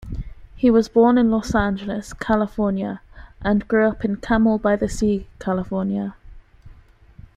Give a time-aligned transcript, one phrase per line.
[0.55, 3.01] He was born in Los Angeles, California,
[3.39, 6.15] and grew up in Carmel-by-the-Sea, California.